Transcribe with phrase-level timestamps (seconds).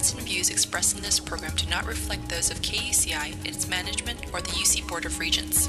[0.00, 4.40] and views expressed in this program do not reflect those of KUCI, its management, or
[4.40, 5.68] the UC Board of Regents.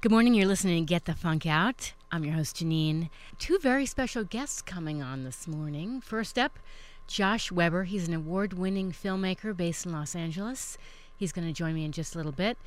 [0.00, 0.34] Good morning.
[0.34, 1.92] You're listening to Get the Funk Out.
[2.10, 3.10] I'm your host, Janine.
[3.38, 6.00] Two very special guests coming on this morning.
[6.00, 6.58] First up,
[7.06, 7.84] Josh Weber.
[7.84, 10.76] He's an award winning filmmaker based in Los Angeles.
[11.16, 12.58] He's going to join me in just a little bit.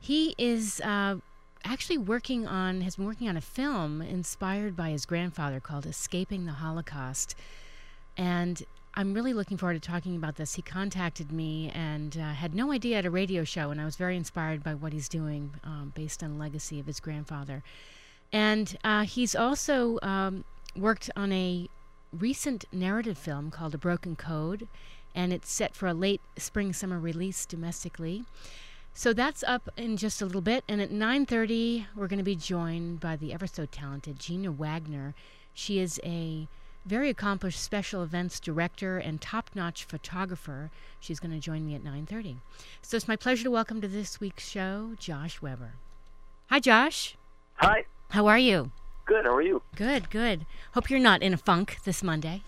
[0.00, 1.16] He is uh,
[1.64, 6.46] actually working on, has been working on a film inspired by his grandfather called Escaping
[6.46, 7.34] the Holocaust.
[8.16, 8.62] And
[8.94, 10.54] I'm really looking forward to talking about this.
[10.54, 13.96] He contacted me and uh, had no idea at a radio show, and I was
[13.96, 17.62] very inspired by what he's doing um, based on the legacy of his grandfather.
[18.32, 20.44] And uh, he's also um,
[20.76, 21.68] worked on a
[22.12, 24.66] recent narrative film called A Broken Code,
[25.14, 28.24] and it's set for a late spring summer release domestically.
[28.92, 32.36] So that's up in just a little bit, and at 9:30 we're going to be
[32.36, 35.14] joined by the ever so talented Gina Wagner.
[35.54, 36.48] She is a
[36.84, 40.70] very accomplished special events director and top-notch photographer.
[40.98, 42.36] She's going to join me at 9:30.
[42.82, 45.74] So it's my pleasure to welcome to this week's show Josh Weber.
[46.50, 47.16] Hi Josh.
[47.56, 47.84] Hi.
[48.10, 48.72] How are you?
[49.06, 49.24] Good.
[49.24, 49.62] How are you?
[49.76, 50.46] Good, good.
[50.74, 52.42] Hope you're not in a funk this Monday.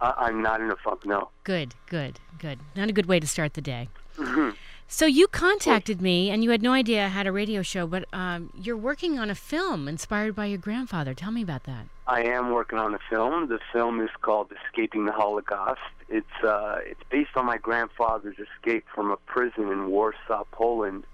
[0.00, 1.04] Uh, I'm not in a funk.
[1.04, 1.30] No.
[1.44, 2.58] Good, good, good.
[2.76, 3.88] Not a good way to start the day.
[4.16, 4.56] Mhm.
[4.92, 8.06] So you contacted me, and you had no idea I had a radio show, but
[8.12, 11.14] um, you're working on a film inspired by your grandfather.
[11.14, 11.86] Tell me about that.
[12.08, 13.48] I am working on a film.
[13.48, 15.80] The film is called Escaping the Holocaust.
[16.08, 21.04] It's uh, it's based on my grandfather's escape from a prison in Warsaw, Poland,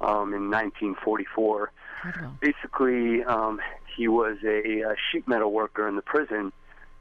[0.00, 1.72] um, in 1944.
[2.04, 2.36] Incredible.
[2.40, 3.60] Basically, um,
[3.96, 6.52] he was a, a sheet metal worker in the prison,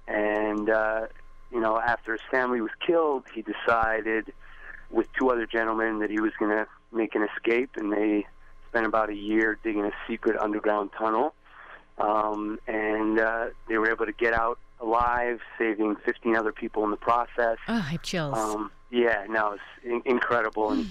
[0.07, 1.05] and uh,
[1.51, 4.33] you know, after his family was killed, he decided
[4.93, 8.25] with two other gentlemen that he was going to make an escape, and they
[8.69, 11.33] spent about a year digging a secret underground tunnel.
[11.97, 16.91] Um, and uh, they were able to get out alive, saving 15 other people in
[16.91, 17.57] the process.
[17.67, 18.37] Oh, I chills.
[18.37, 20.71] Um, yeah, no, it's in- incredible.
[20.71, 20.89] And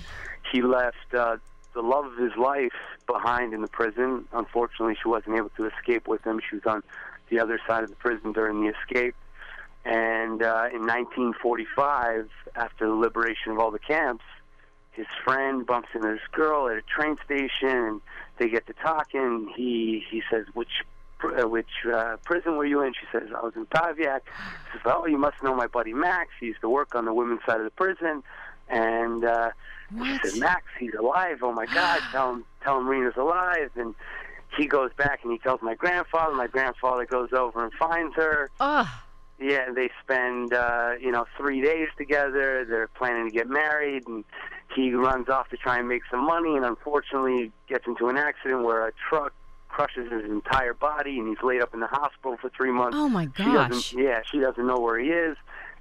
[0.53, 1.39] he left uh,
[1.75, 2.73] the love of his life
[3.07, 4.25] behind in the prison.
[4.33, 6.41] Unfortunately, she wasn't able to escape with him.
[6.49, 6.83] She was on
[7.31, 9.15] the other side of the prison during the escape.
[9.85, 14.25] And uh, in 1945, after the liberation of all the camps,
[14.93, 18.01] his friend bumps into this girl at a train station, and
[18.39, 19.53] they get to talking.
[19.57, 20.85] He he says, "Which
[21.19, 24.21] pr- uh, which uh, prison were you in?" She says, "I was in Pawiak."
[24.73, 26.31] He says, "Oh, you must know my buddy Max.
[26.39, 28.23] He used to work on the women's side of the prison."
[28.69, 29.51] And uh,
[29.91, 30.21] what?
[30.23, 31.39] she said, "Max, he's alive.
[31.43, 33.95] Oh my God, tell him tell him Rena's alive." And
[34.57, 36.35] he goes back and he tells my grandfather.
[36.35, 38.51] My grandfather goes over and finds her.
[38.61, 39.03] Oh,
[39.41, 42.65] Yeah, they spend uh, you know three days together.
[42.69, 44.25] They're planning to get married, and
[44.75, 48.63] he runs off to try and make some money, and unfortunately gets into an accident
[48.65, 49.33] where a truck
[49.69, 52.97] crushes his entire body, and he's laid up in the hospital for three months.
[52.97, 53.71] oh my She gosh.
[53.71, 55.37] doesn't, yeah, she doesn't know where he is,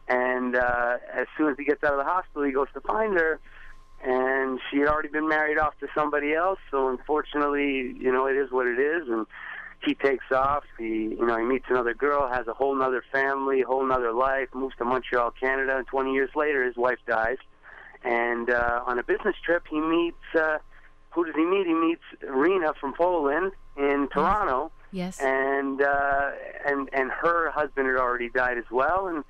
[0.07, 3.13] and uh, as soon as he gets out of the hospital, he goes to find
[3.19, 3.39] her,
[4.03, 6.57] and she had already been married off to somebody else.
[6.71, 9.27] So unfortunately, you know, it is what it is, and
[9.83, 10.63] he takes off.
[10.77, 14.49] He, you know, he meets another girl, has a whole nother family, whole nother life,
[14.53, 17.37] moves to Montreal, Canada, and 20 years later, his wife dies.
[18.03, 20.17] And uh, on a business trip, he meets.
[20.35, 20.57] Uh,
[21.11, 21.67] who does he meet?
[21.67, 25.19] He meets Rena from Poland in Toronto yes.
[25.19, 26.31] and uh,
[26.65, 29.23] and and her husband had already died as well, and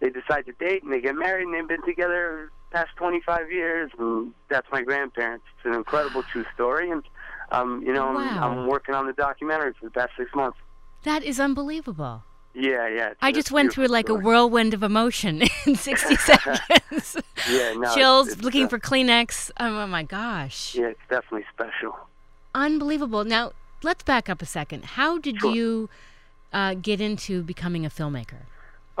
[0.00, 3.90] they decide to date and they get married and they've been together past 25 years,
[3.98, 5.44] and that's my grandparents.
[5.56, 7.02] It's an incredible true story, and
[7.52, 10.58] um, you know I'm, I'm working on the documentary for the past six months.
[11.04, 12.24] that is unbelievable.
[12.54, 12.96] Yeah, yeah.
[13.12, 17.16] it's- I it's just went through like a whirlwind of emotion in 60 seconds.
[17.50, 19.50] Yeah, no, Chills, it's, looking uh, for Kleenex.
[19.58, 20.76] Oh, oh my gosh.
[20.76, 21.96] Yeah, it's definitely special.
[22.54, 23.24] Unbelievable.
[23.24, 23.52] Now,
[23.82, 24.84] let's back up a second.
[24.84, 25.52] How did Sure.
[25.52, 25.90] you
[26.52, 28.42] uh, get into becoming a filmmaker?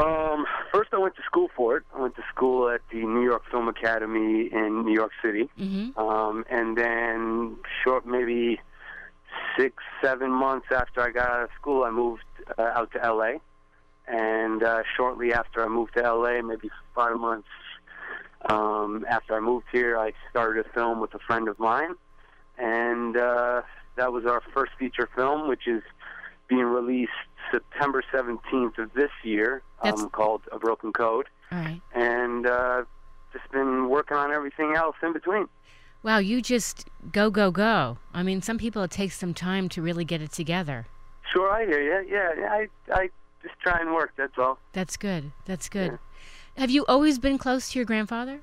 [0.02, 1.84] Um, first, I went to school for it.
[1.94, 5.48] I went to school at the New York Film Academy in New York City.
[5.58, 5.98] Mm-hmm.
[5.98, 8.60] Um, and then, short maybe
[9.56, 12.24] six, seven months after I got out of school, I moved
[12.58, 13.34] uh, out to LA.
[14.08, 17.48] And uh, shortly after I moved to LA, maybe five months
[18.48, 21.94] um, after I moved here, I started a film with a friend of mine.
[22.58, 23.62] And uh,
[23.96, 25.82] that was our first feature film, which is
[26.48, 27.12] being released
[27.52, 31.26] September 17th of this year, um, called A Broken Code.
[31.52, 31.80] All right.
[31.94, 32.82] And uh,
[33.32, 35.46] just been working on everything else in between.
[36.02, 37.98] Wow, you just go, go, go.
[38.12, 40.86] I mean, some people it takes some time to really get it together.
[41.32, 42.08] Sure, I hear you.
[42.10, 43.10] Yeah, yeah, I, I
[43.42, 44.12] just try and work.
[44.16, 44.58] That's all.
[44.72, 45.30] That's good.
[45.44, 45.98] That's good.
[46.56, 48.40] Have you always been close to your grandfather?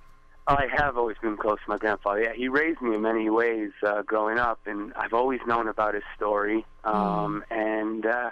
[0.47, 2.23] I have always been close to my grandfather.
[2.23, 5.93] Yeah, he raised me in many ways uh, growing up, and I've always known about
[5.93, 6.65] his story.
[6.85, 8.31] Um, And uh,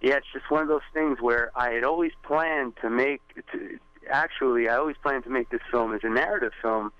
[0.00, 3.20] yeah, it's just one of those things where I had always planned to make.
[3.52, 3.78] To,
[4.10, 6.92] actually, I always planned to make this film as a narrative film.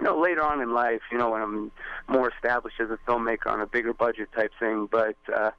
[0.00, 1.72] You know, later on in life, you know, when I'm
[2.08, 4.88] more established as a filmmaker on a bigger budget type thing.
[4.90, 5.50] But uh,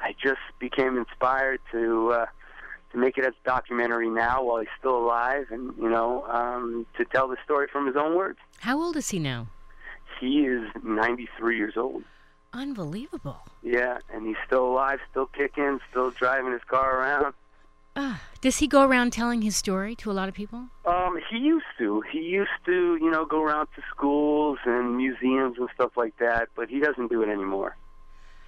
[0.00, 2.12] I just became inspired to.
[2.12, 2.26] Uh,
[2.92, 6.84] to make it as a documentary now while he's still alive and you know um,
[6.96, 9.46] to tell the story from his own words How old is he now?
[10.18, 12.02] he is 93 years old
[12.52, 13.38] Unbelievable.
[13.62, 17.34] yeah and he's still alive still kicking still driving his car around
[17.96, 20.66] Ah, does he go around telling his story to a lot of people?
[20.84, 25.56] um he used to he used to you know go around to schools and museums
[25.58, 27.76] and stuff like that but he doesn't do it anymore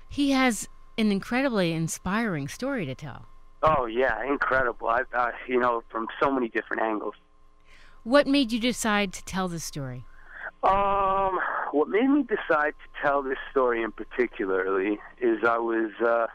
[0.09, 3.27] He has an incredibly inspiring story to tell.
[3.63, 7.15] oh yeah incredible i uh, you know from so many different angles
[8.05, 10.03] What made you decide to tell this story?
[10.65, 11.39] Um,
[11.73, 16.27] what made me decide to tell this story in particularly is I was uh,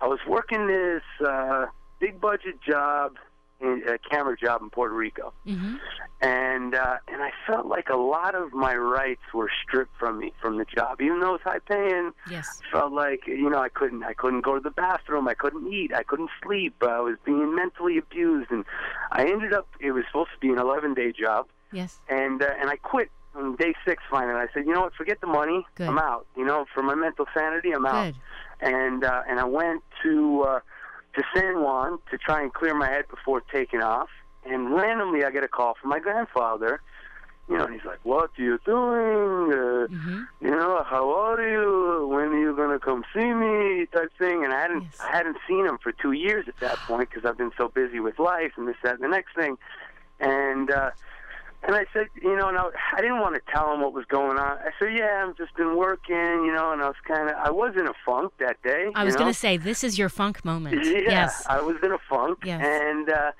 [0.00, 1.66] I was working this uh,
[1.98, 3.16] big budget job,
[3.60, 5.74] in, a camera job in Puerto Rico, Mm-hmm.
[6.22, 10.32] and uh, and I felt like a lot of my rights were stripped from me
[10.40, 12.12] from the job, even though it was high paying.
[12.30, 12.60] Yes.
[12.72, 15.92] Felt like you know I couldn't I couldn't go to the bathroom, I couldn't eat,
[15.94, 16.76] I couldn't sleep.
[16.82, 18.64] I was being mentally abused, and
[19.12, 19.68] I ended up.
[19.80, 22.00] It was supposed to be an 11 day job Yes.
[22.08, 24.40] and uh, and I quit on day six finally.
[24.40, 25.64] I said, you know what, forget the money.
[25.76, 25.88] Good.
[25.88, 26.26] I'm out.
[26.36, 28.14] You know, for my mental sanity, I'm out.
[28.14, 28.16] Good.
[28.72, 30.60] And uh, and I went to uh,
[31.16, 34.08] to San Juan to try and clear my head before taking off.
[34.44, 36.80] And randomly, I get a call from my grandfather.
[37.48, 39.52] You know, and he's like, "What are you doing?
[39.52, 40.20] Uh, Mm-hmm.
[40.40, 42.06] you know, how are you?
[42.06, 44.44] When are you gonna come see me?" Type thing.
[44.44, 44.96] And I hadn't Yes.
[45.00, 47.98] I hadn't seen him for two years at that point because I've been so busy
[47.98, 49.56] with life and this, that, and the next thing.
[50.20, 50.90] And uh,
[51.62, 54.04] and I said, you know, and I, I didn't want to tell him what was
[54.06, 54.58] going on.
[54.58, 57.50] I said, yeah, I've just been working, you know, and I was kind of, I
[57.50, 58.86] was in a funk that day.
[58.94, 60.84] I was going to say, this is your funk moment.
[60.86, 61.44] Yeah, Yes.
[61.48, 62.64] I was in a funk, Yes.
[62.64, 63.32] and uh,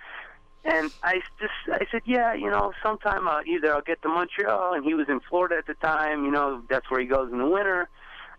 [0.62, 4.75] and I just I said, yeah, you know, sometime uh, either I'll get to Montreal,
[4.75, 7.38] and he was in Florida at the time, you know, that's where he goes in
[7.38, 7.88] the winter,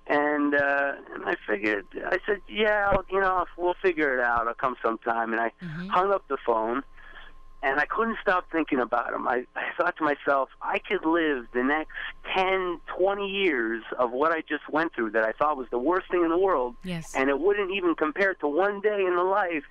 [0.05, 4.47] and uh, and I figured, I said, yeah, I'll, you know, we'll figure it out.
[4.47, 5.89] I'll come sometime, and I Mhm.
[5.89, 6.83] hung up the phone.
[7.63, 9.27] And I couldn't stop thinking about him.
[9.27, 11.91] I, I thought to myself, I could live the next
[12.35, 16.09] 10, 20 years of what I just went through that I thought was the worst
[16.09, 17.13] thing in the world Yes.
[17.15, 19.65] and it wouldn't even compare to one day in the life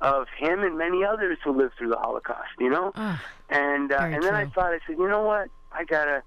[0.00, 2.50] of him and many others who lived through the Holocaust.
[2.60, 3.20] You know, Ah,
[3.50, 6.22] and uh, and then I thought I said, you know what, I gotta.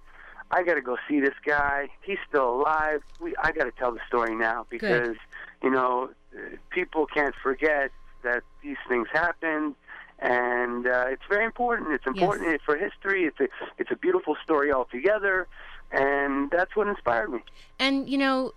[0.49, 1.89] I got to go see this guy.
[2.01, 3.01] He's still alive.
[3.19, 5.17] We, I got to tell the story now because,
[5.61, 7.91] you know, uh, people can't forget
[8.23, 9.75] that these things happened,
[10.19, 11.91] and uh, it's very important.
[11.93, 13.25] It's important for history.
[13.25, 13.47] It's a
[13.77, 15.47] it's a beautiful story altogether,
[15.91, 17.39] and that's what inspired me.
[17.79, 18.53] and you know,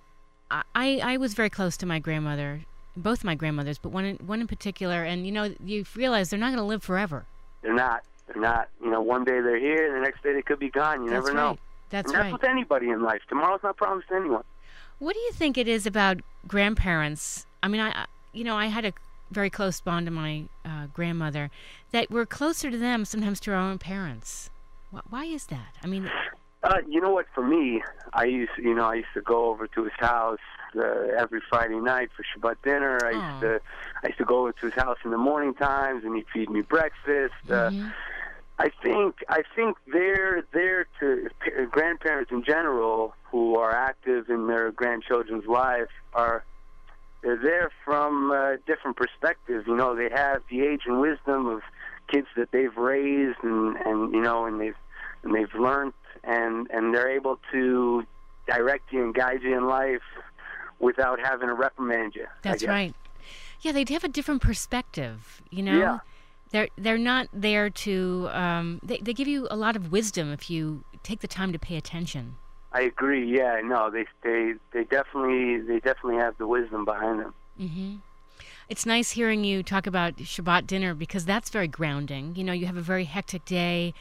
[0.50, 2.62] I I was very close to my grandmother,
[2.96, 5.04] both my grandmothers, but one in, one in particular.
[5.04, 7.24] And you know, you realize they're not going to live forever.
[7.62, 8.02] They're not.
[8.26, 8.68] They're not.
[8.82, 11.04] You know, one day they're here, and the next day they could be gone.
[11.04, 11.42] You That's never right.
[11.52, 11.58] know.
[11.90, 12.32] That's that's right.
[12.32, 13.20] with anybody in life.
[13.28, 14.44] Tomorrow's not promised to anyone.
[15.00, 17.46] What do you think it is about grandparents?
[17.62, 18.92] I mean, I- you know, I had a
[19.30, 21.50] very close bond to my uh, grandmother
[21.92, 24.50] that we're closer to them sometimes to our own parents.
[24.92, 25.74] Wh- Why is that?
[25.82, 26.10] I mean,
[26.62, 27.26] Uh, you know what?
[27.34, 27.82] For me,
[28.12, 30.38] I used, you know, I used to go over to his house
[30.76, 30.82] uh,
[31.16, 32.99] every Friday night for Shabbat dinner.
[33.02, 33.30] I Aw.
[33.30, 33.60] used to,
[34.04, 36.50] I used to go over to his house in the morning times, and he'd feed
[36.50, 37.32] me breakfast.
[37.49, 37.92] Uh, mhm.
[38.58, 44.46] I think, I think they're there to pa- grandparents in general who are active in
[44.49, 46.44] their grandchildren's life are.
[47.22, 49.64] They're there from a different perspective.
[49.66, 51.60] You know, they have the age and wisdom of
[52.08, 54.76] kids that they've raised, and and you know, and they've
[55.22, 55.92] and they've learned,
[56.24, 58.04] and and they're able to
[58.46, 60.00] direct you and guide you in life
[60.78, 62.26] without having to reprimand you.
[62.42, 62.94] That's right.
[63.60, 65.42] Yeah, they have a different perspective.
[65.50, 65.98] You know, Yeah.
[66.52, 68.28] they're they're not there to.
[68.32, 71.58] Um, they they give you a lot of wisdom if you take the time to
[71.58, 72.36] pay attention.
[72.72, 73.26] I agree.
[73.36, 77.34] Yeah, no, they they they definitely they definitely have the wisdom behind them.
[77.58, 77.96] hmm
[78.68, 82.36] It's nice hearing you talk about Shabbat dinner because that's very grounding.
[82.36, 83.92] You know, you have a very hectic day,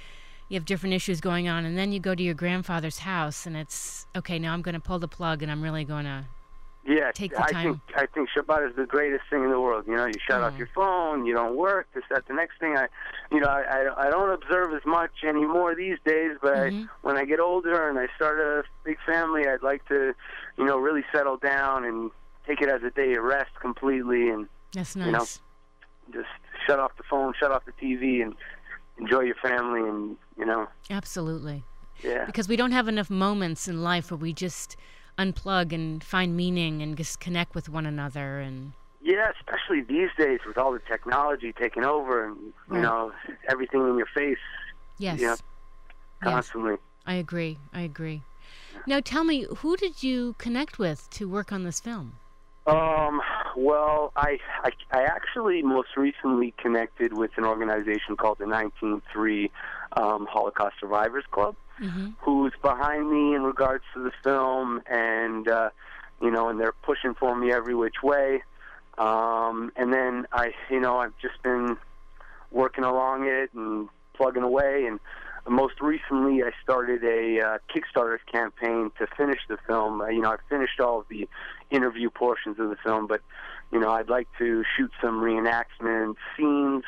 [0.50, 3.58] you have different issues going on, and then you go to your grandfather's house, and
[3.58, 4.38] it's okay.
[4.38, 6.26] Now I'm going to pull the plug, and I'm really going to.
[6.86, 7.64] Yeah, Take the I time.
[7.74, 9.86] think I think Shabbat is the greatest thing in the world.
[9.86, 10.60] You know, you shut off Mm.
[10.60, 11.88] your phone, you don't work.
[11.94, 12.78] This, that, the next thing.
[12.78, 12.88] I,
[13.32, 16.38] you know, I I, I don't observe as much anymore these days.
[16.42, 16.90] But I, Mhm.
[17.02, 20.16] when I get older and I start a big family, I'd like to,
[20.58, 22.12] you know, really settle down and
[22.48, 25.26] take it as a day of rest completely and That's You know,
[26.14, 26.30] just
[26.66, 28.36] shut off the phone, shut off the TV, and
[28.98, 30.68] enjoy your family, and you know.
[30.90, 31.64] Absolutely.
[32.04, 32.26] Yeah.
[32.26, 34.78] Because we don't have enough moments in life where we just
[35.24, 38.72] unplug and find meaning and just connect with one another and.
[39.02, 42.82] Yeah, especially these days with all the technology taking over and you Right.
[42.82, 43.12] know
[43.50, 44.38] everything in your face
[44.98, 45.20] Yes.
[45.20, 45.30] Yeah.
[45.30, 45.42] Yes.
[46.22, 46.76] constantly.
[47.06, 47.58] I agree.
[47.74, 48.24] I agree.
[48.86, 52.14] Now tell me, who did you connect with to work on this film?
[52.68, 53.22] Um,
[53.56, 59.50] well, I, I I actually most recently connected with an organization called the 193
[59.98, 62.10] um, Holocaust Survivors Club, Mm-hmm.
[62.20, 65.70] who's behind me in regards to the film, and uh,
[66.22, 68.44] you know, and they're pushing for me every which way.
[68.98, 71.78] Um, and then I, you know, I've just been
[72.52, 74.86] working along it and plugging away.
[74.86, 75.00] And
[75.48, 80.02] most recently, I started a uh, Kickstarter campaign to finish the film.
[80.02, 81.30] Uh, you know, I finished all of the
[81.72, 83.22] interview portions of the film, but
[83.72, 86.84] you know, I'd like to shoot some reenactment scenes.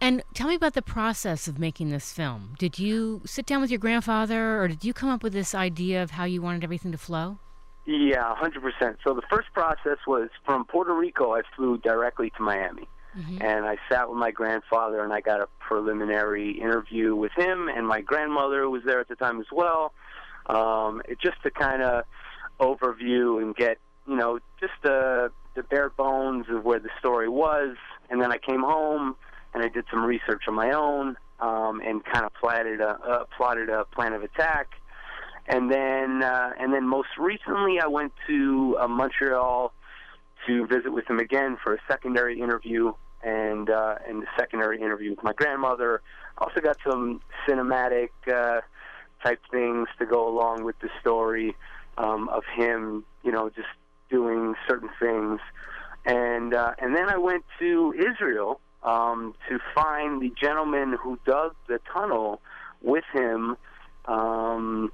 [0.00, 2.54] And tell me about the process of making this film.
[2.58, 6.02] Did you sit down with your grandfather, or did you come up with this idea
[6.02, 7.38] of how you wanted everything to flow?
[7.84, 8.96] Yeah, 100%.
[9.02, 12.86] So the first process was from Puerto Rico, I flew directly to Miami.
[13.16, 13.42] Mhm.
[13.42, 17.88] And I sat with my grandfather and I got a preliminary interview with him, and
[17.88, 19.94] my grandmother was there at the time as well.
[20.46, 22.04] Um, it, just to kind of
[22.60, 27.76] overview and get, you know, just the, the bare bones of where the story was.
[28.10, 29.16] And then I came home
[29.54, 33.24] and I did some research on my own um, and kind of plotted a, uh,
[33.36, 34.68] plotted a plan of attack
[35.48, 39.72] and then uh, and then most recently I went to uh, Montreal
[40.46, 45.10] to visit with him again for a secondary interview and uh, and the secondary interview
[45.10, 46.02] with my grandmother.
[46.36, 48.60] Also got some cinematic uh,
[49.24, 51.56] type things to go along with the story
[51.96, 53.68] um, of him, you know, just
[54.10, 55.40] doing certain things.
[56.04, 61.54] And uh, and then I went to Israel um, to find the gentleman who dug
[61.68, 62.40] the tunnel
[62.82, 63.56] with him.
[64.06, 64.92] Um,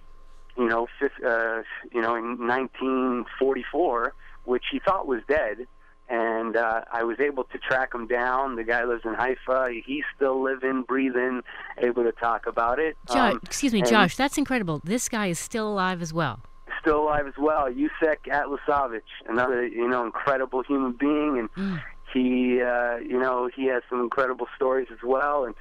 [0.56, 1.62] you know, uh,
[1.92, 4.14] you know, in 1944,
[4.44, 5.66] which he thought was dead.
[6.08, 8.56] And uh, I was able to track him down.
[8.56, 9.68] The guy lives in Haifa.
[9.86, 11.40] He's still living, breathing,
[11.78, 12.96] able to talk about it.
[13.08, 14.82] Um, excuse me, Josh, that's incredible.
[14.84, 16.40] This guy is still alive as well.
[16.82, 17.68] still alive as well.
[17.72, 21.82] Yusek Atlasovich, another you know incredible human being, and Mm.
[22.14, 25.44] He uh, you know he has some incredible stories as well.
[25.44, 25.54] And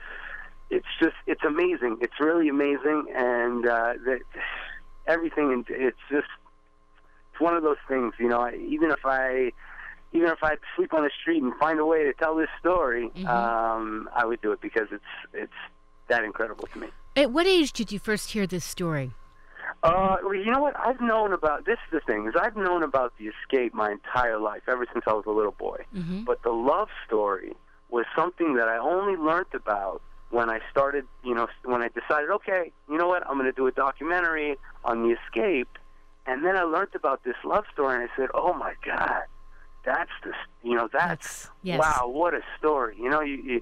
[0.69, 1.97] it's just it's amazing.
[2.01, 4.19] It's really amazing, and uh, that
[5.07, 5.51] everything.
[5.51, 6.27] and It's just
[7.31, 8.13] it's one of those things.
[8.19, 9.51] You know, I, even if I
[10.13, 13.09] even if I sleep on the street and find a way to tell this story,
[13.15, 13.27] Mhm.
[13.27, 15.59] um, I would do it because it's it's
[16.07, 16.87] that incredible to me.
[17.15, 19.11] At what age did you first hear this story?
[19.83, 20.79] Uh, you know what?
[20.79, 21.77] I've known about this.
[21.87, 25.11] Is the thing is, I've known about the escape my entire life, ever since I
[25.11, 25.83] was a little boy.
[25.93, 26.23] Mm-hmm.
[26.23, 27.53] But the love story
[27.89, 31.05] was something that I only learned about when I started.
[31.23, 33.27] You know, when I decided, okay, you know what?
[33.27, 35.77] I'm going to do a documentary on the escape,
[36.25, 39.23] and then I learned about this love story, and I said, oh my god,
[39.85, 40.31] that's the.
[40.63, 41.79] You know, that's, That's- yes.
[41.79, 42.95] wow, what a story.
[42.97, 43.35] You know, you.
[43.43, 43.61] you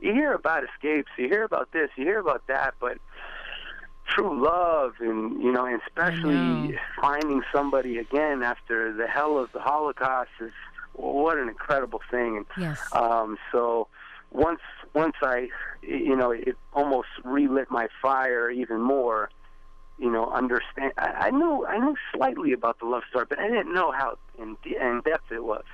[0.00, 2.98] you hear about escapes, you hear about this, you hear about that, but
[4.08, 6.78] true love and you know, and especially know.
[7.00, 10.52] finding somebody again after the hell of the Holocaust is
[10.94, 12.36] what an incredible thing.
[12.38, 12.78] And Yes.
[12.92, 13.88] um, so
[14.30, 14.60] once
[14.94, 15.48] once I,
[15.82, 19.30] you know, it almost relit my fire even more.
[19.98, 20.92] You know, understand.
[20.96, 24.16] I, I knew I knew slightly about the love story, but I didn't know how
[24.38, 25.64] in, in depth it was.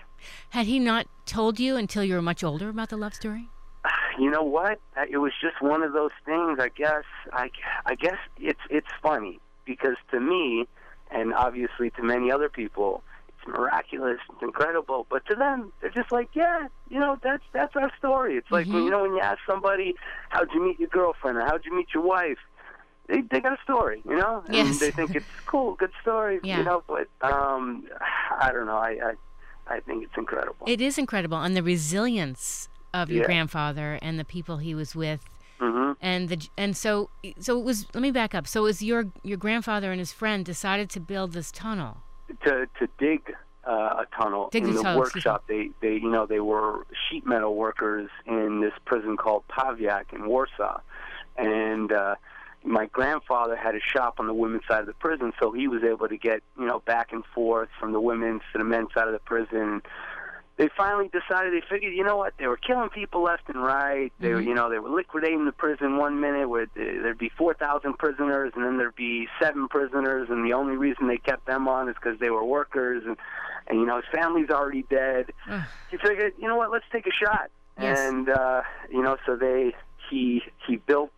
[0.51, 3.49] Had he not told you until you were much older about the love story?
[4.19, 4.81] You know what?
[5.11, 6.59] It was just one of those things.
[6.61, 7.05] I guess.
[7.33, 7.51] I,
[7.87, 10.67] I guess it's it's funny because to me,
[11.11, 14.19] and obviously to many other people, it's miraculous.
[14.33, 15.07] It's incredible.
[15.11, 18.37] But to them, they're just like, yeah, you know, that's that's our story.
[18.37, 18.85] It's like Mhm.
[18.85, 19.95] you know when you ask somebody,
[20.31, 22.39] how'd you meet your girlfriend or how'd you meet your wife.
[23.07, 24.79] They, they got a story, you know, and Yes.
[24.81, 26.57] they think it's cool, good story, Yeah.
[26.59, 26.83] you know.
[26.89, 27.85] But um,
[28.41, 28.79] I don't know.
[28.79, 29.13] I, I
[29.77, 30.65] I think it's incredible.
[30.67, 33.27] It is incredible, and the resilience of your Yeah.
[33.27, 35.23] grandfather and the people he was with,
[35.61, 37.87] hmm and the and so so it was.
[37.95, 38.47] Let me back up.
[38.47, 41.99] So it was your your grandfather and his friend decided to build this tunnel.
[42.45, 43.35] to to dig
[43.67, 45.45] uh, a tunnel Dig in the the tunnel, workshop.
[45.47, 50.27] They they you know they were sheet metal workers in this prison called Pawiak in
[50.27, 50.81] Warsaw,
[51.37, 52.15] and uh,
[52.63, 55.83] my grandfather had a shop on the women's side of the prison, so he was
[55.83, 59.07] able to get you know back and forth from the women's to the men's side
[59.07, 59.83] of the prison.
[60.57, 62.35] They finally decided they figured, you know what?
[62.39, 64.13] They were killing people left and right.
[64.21, 64.47] They were, Mhm.
[64.47, 68.53] you know, they were liquidating the prison one minute where th- there'd be 4,000 prisoners,
[68.55, 71.97] and then there'd be seven prisoners, and the only reason they kept them on is
[71.97, 73.17] because they were workers, and
[73.67, 75.33] and you know his family's already dead.
[75.89, 76.71] He figured, you know what?
[76.71, 77.51] Let's take a shot.
[77.81, 77.99] Yes.
[77.99, 79.75] And uh, you know, so they
[80.09, 81.13] he he built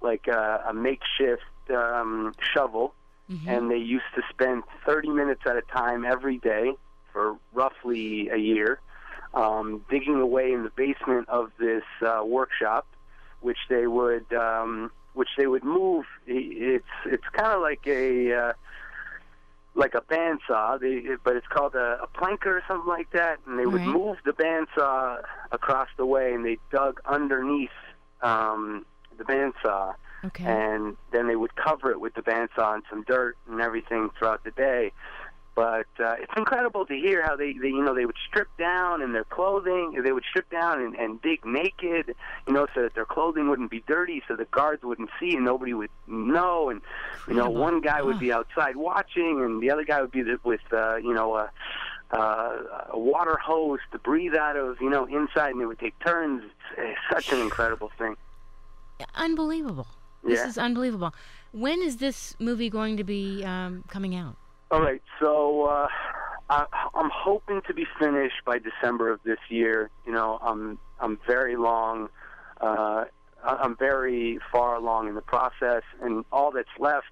[0.00, 1.42] like a, a makeshift
[1.74, 2.94] um, shovel,
[3.28, 3.48] Mhm.
[3.48, 6.76] and they used to spend 30 minutes at a time every day
[7.18, 8.78] for roughly a year,
[9.34, 12.86] um, digging away in the basement of this uh, workshop,
[13.40, 16.04] which they would um, which they would move.
[16.28, 18.52] It's it's kind of like a uh,
[19.74, 23.38] like a bandsaw, they, but it's called a, a planker or something like that.
[23.46, 23.88] And they would Right.
[23.88, 25.20] move the bandsaw
[25.50, 27.70] across the way, and they dug underneath
[28.22, 29.94] um, the bandsaw
[30.24, 30.44] okay.
[30.44, 34.44] and then they would cover it with the bandsaw and some dirt and everything throughout
[34.44, 34.92] the day.
[35.58, 39.02] But uh, it's incredible to hear how they, they, you know, they would strip down
[39.02, 40.00] in their clothing.
[40.04, 42.14] They would strip down and, and dig naked,
[42.46, 45.44] you know, so that their clothing wouldn't be dirty, so the guards wouldn't see and
[45.44, 46.70] nobody would know.
[46.70, 46.80] And
[47.26, 50.60] you know, one guy would be outside watching, and the other guy would be with,
[50.72, 51.50] uh, you know, a,
[52.12, 55.98] uh, a water hose to breathe out of, you know, inside, and they would take
[55.98, 56.44] turns.
[56.44, 58.14] It's, it's such an incredible thing.
[59.16, 59.88] Unbelievable.
[60.22, 60.48] This Yeah.
[60.48, 61.12] is unbelievable.
[61.50, 64.36] When is this movie going to be um, coming out?
[64.70, 65.88] All right, so uh,
[66.50, 69.90] I, I'm hoping to be finished by December of this year.
[70.06, 72.08] You know, I'm I'm very long.
[72.60, 73.04] Uh,
[73.42, 77.06] I'm very far along in the process, and all that's left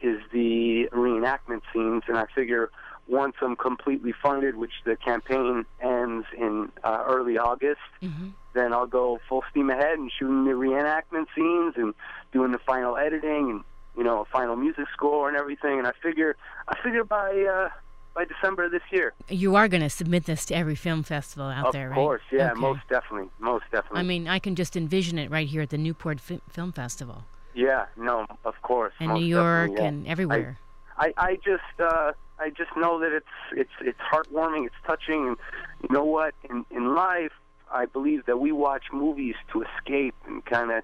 [0.00, 2.02] is the reenactment scenes.
[2.08, 2.70] And I figure
[3.06, 8.86] once I'm completely funded, which the campaign ends in uh, early August, hmm then I'll
[8.86, 11.94] go full steam ahead and shooting the reenactment scenes and
[12.32, 13.64] doing the final editing and
[13.98, 15.78] you know a final music score and everything.
[15.78, 16.36] And I figure
[16.68, 17.68] I figure by uh,
[18.14, 19.12] by December of this year.
[19.28, 21.98] You are going to submit this to every film festival out of there, right?
[21.98, 22.60] Of course, yeah, Okay.
[22.60, 24.00] most definitely, most definitely.
[24.00, 27.24] I mean, I can just envision it right here at the Newport Fi- Film Festival,
[27.54, 28.94] yeah, no, of course.
[29.00, 29.84] and New York, yeah.
[29.84, 30.58] and everywhere.
[30.96, 35.36] I, I just uh, I just know that it's it's it's heartwarming, it's touching, and
[35.82, 36.34] you know what?
[36.50, 37.32] In in life,
[37.70, 40.82] I believe that we watch movies to escape and kind of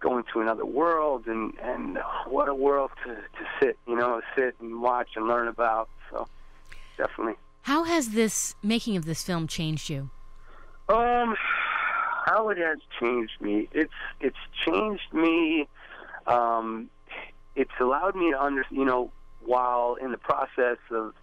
[0.00, 4.54] go to another world, and and what a world to to sit, you know, sit
[4.60, 5.88] and watch and learn about.
[6.10, 6.26] So
[6.96, 7.34] definitely.
[7.62, 10.10] How has this making of this film changed you?
[10.88, 11.36] Um,
[12.24, 13.68] how it has changed me.
[13.72, 15.68] It's it's changed me.
[16.26, 16.90] Um,
[17.56, 21.14] it's allowed me to under you know while in the process of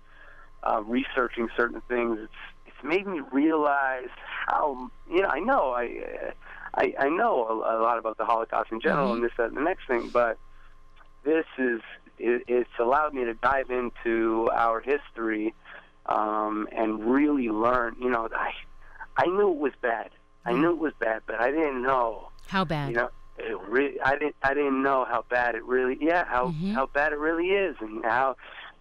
[0.64, 2.34] uh, researching certain things, it's
[2.68, 4.10] it's made me realize
[4.48, 6.32] how you know I know I uh,
[6.76, 9.16] I, I know a, a lot about the Holocaust in general Mhm.
[9.16, 10.38] and this that and the next thing, but
[11.24, 11.82] this is
[12.18, 15.54] it, it's allowed me to dive into our history
[16.06, 17.96] um, and really learn.
[18.00, 18.52] You know, I
[19.18, 20.10] I knew it was bad.
[20.46, 20.60] I Mhm.
[20.62, 22.30] knew it was bad, but I didn't know.
[22.48, 22.90] How bad?
[22.90, 24.00] You know, it really.
[24.02, 24.36] I didn't.
[24.44, 25.98] I didn't know how bad it really.
[26.00, 26.74] Yeah, how Mhm.
[26.74, 28.36] how bad it really is, and how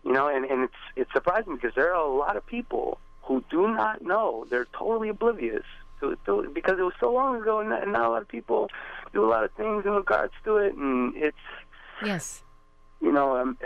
[0.05, 0.29] you know.
[0.29, 4.03] And and it's it's surprising because there are a lot of people who do not
[4.03, 4.47] know.
[4.51, 5.65] They're totally oblivious
[6.11, 8.69] to, to because it was so long ago, and now a lot of people
[9.13, 11.37] do a lot of things in regards to it, and it's
[12.05, 12.43] yes.
[13.01, 13.59] you know um,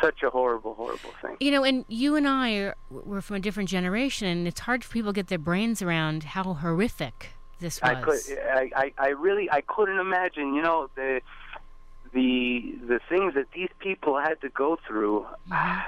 [0.00, 1.36] such a horrible, horrible thing.
[1.40, 4.84] You know, and you and I are we're from a different generation, and it's hard
[4.84, 7.90] for people to get their brains around how horrific this was.
[7.90, 8.20] I could,
[8.52, 10.54] I, I, I really, I couldn't imagine.
[10.54, 11.20] You know, the
[12.12, 15.26] the the things that these people had to go through.
[15.50, 15.82] Mhm.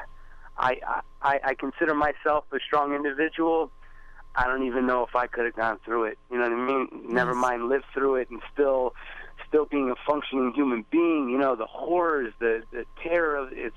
[0.59, 3.71] I, I, I consider myself a strong individual.
[4.39, 6.19] I don't even know if I could have gone through it.
[6.31, 6.89] You know what I mean?
[7.13, 7.43] Never Yes.
[7.43, 8.95] mind live through it and still,
[9.49, 11.29] still being a functioning human being.
[11.29, 13.77] You know, the horrors, the the terror of it's,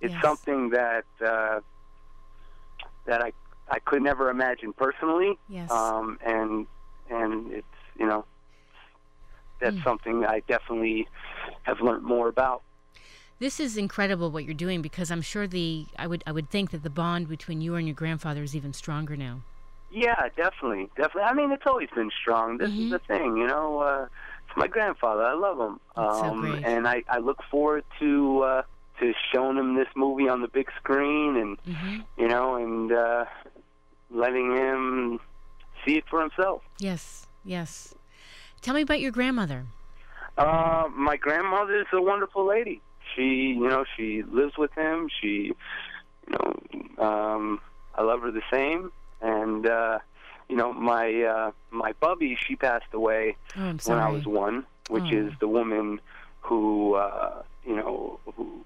[0.00, 0.22] it's Yes.
[0.24, 1.60] something that uh,
[3.06, 3.32] that I
[3.70, 5.70] I could never imagine personally yes.
[5.70, 6.66] um, and
[7.10, 7.66] and it's
[7.98, 8.24] you know
[9.60, 9.84] that's Mm.
[9.84, 11.06] something I definitely
[11.62, 12.62] have learned more about.
[13.38, 16.70] This is incredible what you're doing because I'm sure the I would I would think
[16.70, 19.40] that the bond between you and your grandfather is even stronger now.
[19.94, 21.22] Yeah, definitely, definitely.
[21.24, 22.56] I mean, it's always been strong.
[22.56, 22.84] This Mhm.
[22.84, 23.80] is the thing, you know.
[23.80, 24.06] Uh,
[24.48, 25.22] it's my grandfather.
[25.22, 26.64] I love him, That's so um, great.
[26.64, 28.62] and I I look forward to uh,
[29.00, 33.24] to showing him this movie on the big screen, and hmm you know, and uh,
[34.10, 35.18] letting him
[35.84, 36.62] see it for himself.
[36.78, 37.94] Yes, yes.
[38.60, 39.66] Tell me about your grandmother.
[40.38, 42.80] Uh, my grandmother's a wonderful lady.
[43.14, 45.08] She, you know, she lives with him.
[45.20, 45.52] She,
[46.28, 47.60] you know, um,
[47.94, 48.92] I love her the same.
[49.22, 49.98] And uh,
[50.48, 53.98] you know, my uh, my bubby, she passed away Oh, when.
[53.98, 55.26] I was one, which Oh.
[55.26, 56.00] is the woman
[56.40, 58.64] who uh, you know who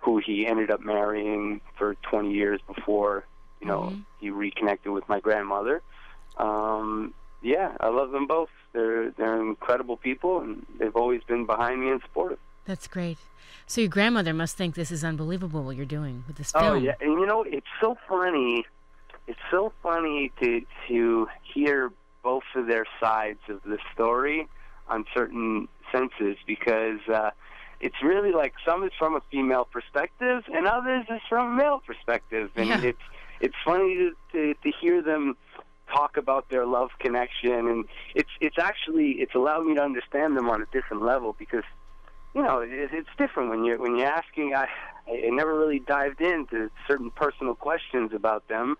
[0.00, 3.24] who he ended up marrying for 20 years before
[3.60, 4.04] you know Mhm.
[4.20, 5.80] he reconnected with my grandmother.
[6.36, 8.50] Um, yeah, I love them both.
[8.72, 12.38] They're they're incredible people, and they've always been behind me and supportive.
[12.66, 13.18] That's great.
[13.66, 16.64] So your grandmother must think this is unbelievable what you're doing with this film.
[16.64, 18.66] Oh yeah, and you know it's so funny.
[19.26, 24.48] It's so funny to to hear both of their sides of the story
[24.88, 27.30] on certain senses because uh,
[27.80, 31.80] it's really like some is from a female perspective and others is from a male
[31.86, 32.80] perspective, and Yeah.
[32.82, 33.02] it's
[33.40, 35.36] it's funny to, to to hear them
[35.92, 37.84] talk about their love connection and
[38.14, 41.62] it's it's actually it's allowed me to understand them on a different level because
[42.34, 44.54] you know, it, it's different when you're when you're asking.
[44.54, 44.66] I
[45.06, 48.76] I never really dived into certain personal questions about them,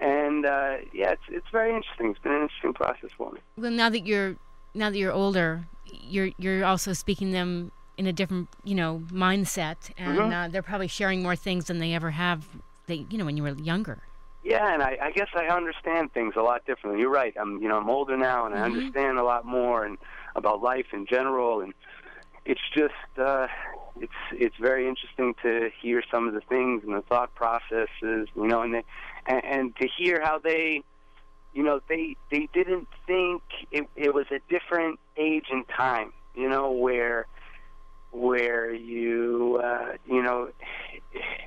[0.00, 2.10] and uh, yeah, it's it's very interesting.
[2.10, 3.40] It's been an interesting process for me.
[3.56, 4.36] Well, now that you're
[4.74, 9.90] now that you're older, you're you're also speaking them in a different you know mindset,
[9.96, 10.32] and Mhm.
[10.32, 12.46] uh, they're probably sharing more things than they ever have.
[12.86, 13.98] They you know when you were younger.
[14.42, 17.00] Yeah, and I, I guess I understand things a lot differently.
[17.00, 17.34] You're right.
[17.38, 18.64] I'm you know I'm older now, and I Mhm.
[18.64, 19.98] understand a lot more and
[20.34, 21.74] about life in general, and
[22.50, 23.46] it's just uh,
[24.00, 28.46] it's it's very interesting to hear some of the things and the thought processes, you
[28.48, 28.84] know, and they,
[29.26, 30.82] and, and to hear how they,
[31.54, 36.48] you know, they they didn't think it, it was a different age and time, you
[36.48, 37.26] know, where
[38.12, 40.48] where you uh, you know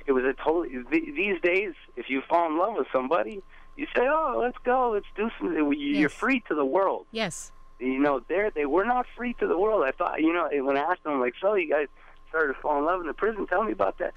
[0.06, 3.42] it was a totally th- these days if you fall in love with somebody
[3.76, 4.92] you say oh let's go.
[4.94, 7.04] Let's do something You- you're free to the world.
[7.12, 7.52] Yes.
[7.78, 9.84] You know they they were not free to the world.
[9.86, 11.88] I thought you know when i asked them like so you guys
[12.28, 13.46] started to fall in love in the prison?
[13.46, 14.14] Tell me about that.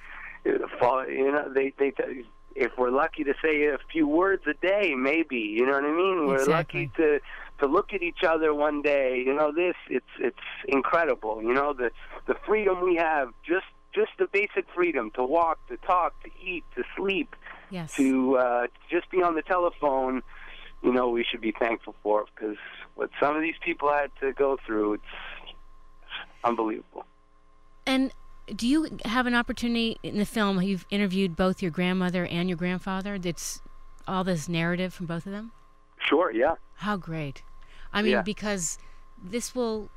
[0.80, 1.94] Fall you know they they
[2.56, 5.92] if we're lucky to say a few words a day maybe you know what i
[5.92, 6.28] mean?
[6.28, 6.86] We're Exactly.
[6.86, 7.20] lucky to
[7.60, 9.22] to look at each other one day.
[9.26, 11.92] You know this it's it's incredible you know the
[12.28, 16.64] the freedom we have just just the basic freedom to walk to talk to eat
[16.76, 17.36] to sleep
[17.70, 17.94] Yes.
[17.98, 20.22] to uh, just be on the telephone,
[20.82, 22.56] you know, we should be thankful for because
[22.98, 25.04] what some of these people had to go through, it's
[26.44, 27.06] unbelievable.
[27.86, 28.12] And
[28.54, 30.62] do you have an opportunity in the film?
[30.62, 33.18] You've interviewed both your grandmother and your grandfather.
[33.20, 33.62] That's
[34.08, 35.52] all this narrative from both of them.
[36.00, 36.56] Sure, yeah.
[36.76, 37.44] How great!
[37.94, 38.22] I mean, Yeah.
[38.22, 38.78] because
[39.24, 39.90] this will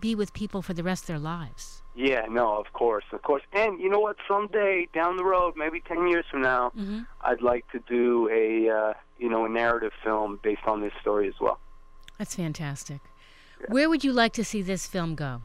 [0.00, 1.82] be with people for the rest of their lives.
[1.94, 3.42] Yeah, no, of course, of course.
[3.52, 4.16] And you know what?
[4.28, 8.68] Someday down the road, maybe 10 years from now, hmm I'd like to do a,
[8.68, 11.58] uh, you know, a narrative film based on this story as well.
[12.18, 13.00] That's fantastic.
[13.68, 15.42] Where would you like to see this film go?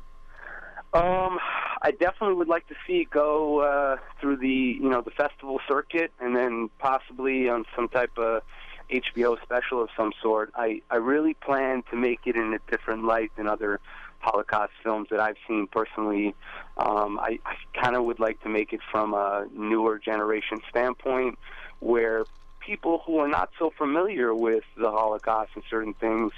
[0.93, 1.39] Um,
[1.81, 5.60] I definitely would like to see it go uh, through the you know the festival
[5.67, 8.43] circuit, and then possibly on some type of
[8.91, 10.51] HBO special of some sort.
[10.55, 13.79] I I really plan to make it in a different light than other
[14.19, 16.36] Holocaust films that I've seen personally.
[16.77, 21.39] Um, I, I kind of would like to make it from a newer generation standpoint,
[21.79, 22.25] where
[22.60, 26.31] people who are not so familiar with the Holocaust and certain things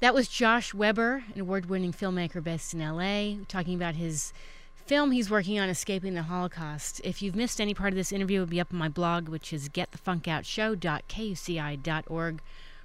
[0.00, 4.32] That was Josh Weber, an award winning filmmaker based in LA, talking about his
[4.74, 7.00] film he's working on, Escaping the Holocaust.
[7.04, 9.52] If you've missed any part of this interview, it'll be up on my blog, which
[9.52, 12.40] is getthefunkoutshow.kuci.org.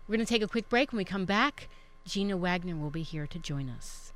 [0.08, 0.93] We're going to take a quick break.
[0.93, 1.67] When we come back,
[2.06, 4.13] Gina Wagner will be here to join us.